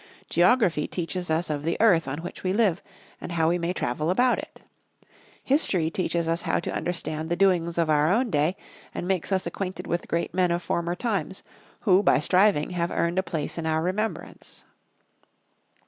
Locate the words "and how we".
3.21-3.59